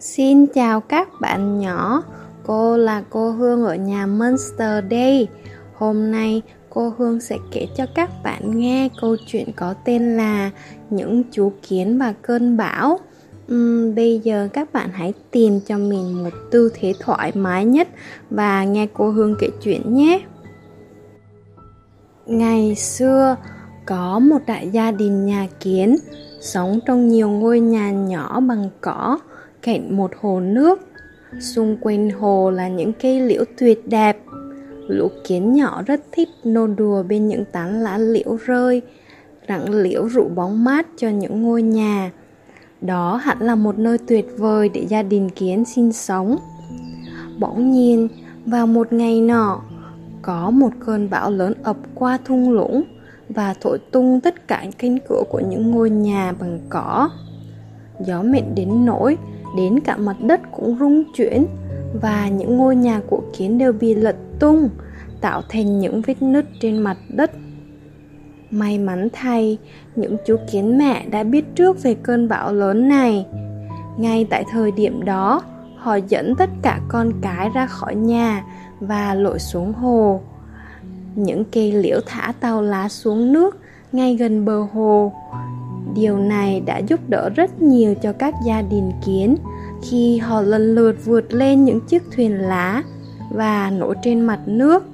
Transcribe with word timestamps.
Xin 0.00 0.46
chào 0.46 0.80
các 0.80 1.08
bạn 1.20 1.58
nhỏ, 1.58 2.02
cô 2.46 2.76
là 2.76 3.02
cô 3.10 3.30
Hương 3.30 3.64
ở 3.64 3.74
nhà 3.74 4.06
Monster 4.06 4.84
đây. 4.90 5.28
Hôm 5.74 6.10
nay 6.10 6.42
cô 6.70 6.94
Hương 6.98 7.20
sẽ 7.20 7.36
kể 7.52 7.66
cho 7.76 7.86
các 7.94 8.10
bạn 8.24 8.58
nghe 8.58 8.88
câu 9.00 9.16
chuyện 9.26 9.52
có 9.56 9.74
tên 9.84 10.16
là 10.16 10.50
Những 10.90 11.22
chú 11.30 11.52
kiến 11.68 11.98
và 11.98 12.14
cơn 12.22 12.56
bão. 12.56 12.98
Uhm, 13.52 13.94
bây 13.94 14.18
giờ 14.18 14.48
các 14.52 14.72
bạn 14.72 14.90
hãy 14.92 15.12
tìm 15.30 15.60
cho 15.66 15.78
mình 15.78 16.24
một 16.24 16.30
tư 16.50 16.70
thế 16.74 16.92
thoải 17.00 17.32
mái 17.34 17.64
nhất 17.64 17.88
và 18.30 18.64
nghe 18.64 18.86
cô 18.94 19.10
Hương 19.10 19.34
kể 19.40 19.48
chuyện 19.62 19.94
nhé. 19.94 20.20
Ngày 22.26 22.74
xưa, 22.74 23.36
có 23.86 24.18
một 24.18 24.38
đại 24.46 24.70
gia 24.70 24.90
đình 24.90 25.26
nhà 25.26 25.48
kiến 25.60 25.96
sống 26.40 26.80
trong 26.86 27.08
nhiều 27.08 27.30
ngôi 27.30 27.60
nhà 27.60 27.90
nhỏ 27.90 28.40
bằng 28.40 28.68
cỏ 28.80 29.18
cạnh 29.62 29.96
một 29.96 30.10
hồ 30.20 30.40
nước. 30.40 30.80
Xung 31.40 31.76
quanh 31.80 32.10
hồ 32.10 32.50
là 32.50 32.68
những 32.68 32.92
cây 32.92 33.20
liễu 33.20 33.44
tuyệt 33.58 33.88
đẹp. 33.88 34.18
Lũ 34.88 35.08
kiến 35.26 35.52
nhỏ 35.52 35.82
rất 35.86 36.00
thích 36.12 36.28
nô 36.44 36.66
đùa 36.66 37.02
bên 37.02 37.28
những 37.28 37.44
tán 37.52 37.80
lá 37.80 37.98
liễu 37.98 38.36
rơi, 38.46 38.82
rặng 39.48 39.74
liễu 39.74 40.08
rụ 40.08 40.28
bóng 40.34 40.64
mát 40.64 40.86
cho 40.96 41.08
những 41.08 41.42
ngôi 41.42 41.62
nhà. 41.62 42.10
Đó 42.80 43.16
hẳn 43.16 43.38
là 43.40 43.54
một 43.54 43.78
nơi 43.78 43.98
tuyệt 43.98 44.26
vời 44.36 44.68
để 44.68 44.86
gia 44.88 45.02
đình 45.02 45.30
kiến 45.30 45.64
sinh 45.64 45.92
sống. 45.92 46.36
Bỗng 47.38 47.70
nhiên, 47.70 48.08
vào 48.46 48.66
một 48.66 48.92
ngày 48.92 49.20
nọ, 49.20 49.62
có 50.22 50.50
một 50.50 50.70
cơn 50.86 51.10
bão 51.10 51.30
lớn 51.30 51.52
ập 51.62 51.76
qua 51.94 52.18
thung 52.24 52.52
lũng 52.52 52.82
và 53.28 53.54
thổi 53.60 53.78
tung 53.90 54.20
tất 54.20 54.48
cả 54.48 54.64
cánh 54.78 54.98
cửa 55.08 55.22
của 55.30 55.40
những 55.40 55.70
ngôi 55.70 55.90
nhà 55.90 56.32
bằng 56.40 56.60
cỏ. 56.68 57.10
Gió 58.06 58.22
mạnh 58.22 58.52
đến 58.54 58.84
nỗi 58.84 59.16
đến 59.56 59.80
cả 59.80 59.96
mặt 59.96 60.16
đất 60.20 60.40
cũng 60.52 60.76
rung 60.80 61.04
chuyển 61.14 61.46
và 62.02 62.28
những 62.28 62.56
ngôi 62.56 62.76
nhà 62.76 63.00
của 63.06 63.22
kiến 63.36 63.58
đều 63.58 63.72
bị 63.72 63.94
lật 63.94 64.16
tung, 64.38 64.68
tạo 65.20 65.42
thành 65.48 65.78
những 65.78 66.02
vết 66.02 66.22
nứt 66.22 66.44
trên 66.60 66.78
mặt 66.78 66.96
đất. 67.08 67.30
May 68.50 68.78
mắn 68.78 69.08
thay, 69.12 69.58
những 69.96 70.16
chú 70.26 70.36
kiến 70.52 70.78
mẹ 70.78 71.06
đã 71.06 71.22
biết 71.22 71.44
trước 71.54 71.82
về 71.82 71.96
cơn 72.02 72.28
bão 72.28 72.52
lớn 72.52 72.88
này. 72.88 73.26
Ngay 73.98 74.26
tại 74.30 74.44
thời 74.52 74.70
điểm 74.72 75.04
đó, 75.04 75.42
họ 75.76 75.98
dẫn 76.08 76.34
tất 76.34 76.50
cả 76.62 76.80
con 76.88 77.12
cái 77.22 77.50
ra 77.54 77.66
khỏi 77.66 77.94
nhà 77.94 78.44
và 78.80 79.14
lội 79.14 79.38
xuống 79.38 79.72
hồ. 79.72 80.20
Những 81.14 81.44
cây 81.44 81.72
liễu 81.72 82.00
thả 82.06 82.32
tàu 82.40 82.62
lá 82.62 82.88
xuống 82.88 83.32
nước 83.32 83.56
ngay 83.92 84.16
gần 84.16 84.44
bờ 84.44 84.60
hồ 84.72 85.12
điều 85.94 86.18
này 86.18 86.60
đã 86.60 86.78
giúp 86.78 87.00
đỡ 87.08 87.28
rất 87.28 87.62
nhiều 87.62 87.94
cho 88.02 88.12
các 88.12 88.34
gia 88.46 88.62
đình 88.62 88.92
kiến 89.06 89.36
khi 89.82 90.18
họ 90.18 90.40
lần 90.42 90.74
lượt 90.74 90.96
vượt 91.04 91.34
lên 91.34 91.64
những 91.64 91.80
chiếc 91.80 92.02
thuyền 92.16 92.32
lá 92.32 92.82
và 93.30 93.70
nổi 93.70 93.94
trên 94.02 94.20
mặt 94.20 94.40
nước. 94.46 94.84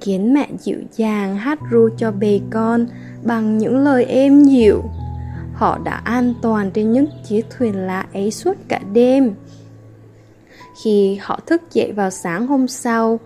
Kiến 0.00 0.34
mẹ 0.34 0.48
dịu 0.58 0.78
dàng 0.96 1.36
hát 1.36 1.58
ru 1.70 1.88
cho 1.96 2.12
bề 2.12 2.40
con 2.50 2.86
bằng 3.24 3.58
những 3.58 3.78
lời 3.78 4.04
êm 4.04 4.44
dịu. 4.44 4.82
Họ 5.54 5.78
đã 5.84 6.00
an 6.04 6.34
toàn 6.42 6.70
trên 6.70 6.92
những 6.92 7.06
chiếc 7.24 7.46
thuyền 7.50 7.74
lá 7.74 8.06
ấy 8.12 8.30
suốt 8.30 8.56
cả 8.68 8.80
đêm. 8.92 9.34
Khi 10.84 11.18
họ 11.20 11.40
thức 11.46 11.62
dậy 11.72 11.92
vào 11.92 12.10
sáng 12.10 12.46
hôm 12.46 12.68
sau, 12.68 13.20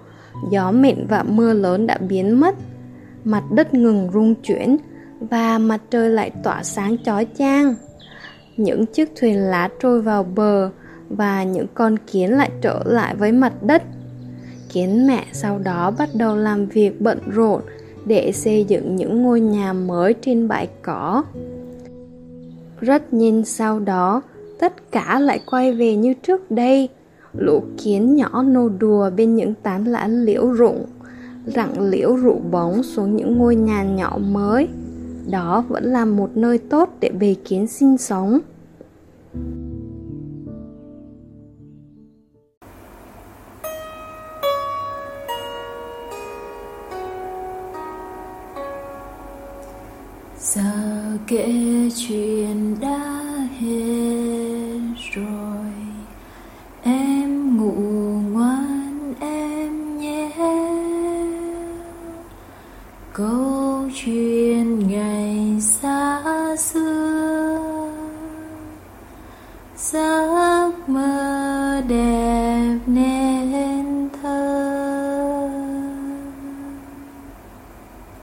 gió 0.50 0.70
mạnh 0.70 1.06
và 1.08 1.22
mưa 1.22 1.52
lớn 1.52 1.86
đã 1.86 1.98
biến 1.98 2.40
mất. 2.40 2.54
Mặt 3.24 3.42
đất 3.50 3.74
ngừng 3.74 4.10
rung 4.12 4.34
chuyển 4.34 4.76
và 5.30 5.58
mặt 5.58 5.80
trời 5.90 6.10
lại 6.10 6.30
tỏa 6.42 6.62
sáng 6.62 6.96
chói 7.04 7.26
chang. 7.38 7.74
Những 8.56 8.86
chiếc 8.86 9.12
thuyền 9.16 9.38
lá 9.38 9.68
trôi 9.82 10.02
vào 10.02 10.22
bờ 10.22 10.70
và 11.08 11.44
những 11.44 11.66
con 11.74 11.96
kiến 11.98 12.30
lại 12.30 12.50
trở 12.60 12.82
lại 12.84 13.14
với 13.14 13.32
mặt 13.32 13.62
đất. 13.62 13.82
Kiến 14.72 15.06
mẹ 15.06 15.24
sau 15.32 15.58
đó 15.58 15.90
bắt 15.98 16.08
đầu 16.14 16.36
làm 16.36 16.66
việc 16.66 17.00
bận 17.00 17.18
rộn 17.26 17.62
để 18.06 18.32
xây 18.32 18.64
dựng 18.64 18.96
những 18.96 19.22
ngôi 19.22 19.40
nhà 19.40 19.72
mới 19.72 20.14
trên 20.20 20.48
bãi 20.48 20.68
cỏ. 20.82 21.24
Rất 22.80 23.12
nhanh 23.12 23.44
sau 23.44 23.80
đó, 23.80 24.22
tất 24.58 24.92
cả 24.92 25.18
lại 25.18 25.40
quay 25.50 25.72
về 25.72 25.96
như 25.96 26.14
trước 26.14 26.50
đây. 26.50 26.88
Lũ 27.32 27.62
kiến 27.82 28.16
nhỏ 28.16 28.42
nô 28.42 28.68
đùa 28.68 29.10
bên 29.16 29.36
những 29.36 29.54
tán 29.54 29.84
lá 29.84 30.08
liễu 30.08 30.46
rụng, 30.46 30.86
rặng 31.46 31.80
liễu 31.80 32.16
rụ 32.22 32.40
bóng 32.50 32.82
xuống 32.82 33.16
những 33.16 33.38
ngôi 33.38 33.56
nhà 33.56 33.82
nhỏ 33.82 34.18
mới 34.18 34.68
đó 35.30 35.64
vẫn 35.68 35.84
là 35.84 36.04
một 36.04 36.30
nơi 36.34 36.58
tốt 36.58 36.88
để 37.00 37.10
bầy 37.20 37.36
kiến 37.44 37.66
sinh 37.66 37.98
sống. 37.98 38.38
Giờ 50.38 50.62
kể 51.26 51.52
chuyện 51.96 52.76
đã 52.80 52.98
hết 53.58 54.80
rồi. 55.14 55.71